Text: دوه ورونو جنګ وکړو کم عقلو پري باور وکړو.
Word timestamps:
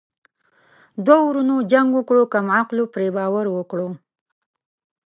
دوه 1.05 1.21
ورونو 1.27 1.55
جنګ 1.71 1.87
وکړو 1.95 2.23
کم 2.33 2.45
عقلو 2.59 2.83
پري 2.93 3.09
باور 3.17 3.45
وکړو. 3.51 3.89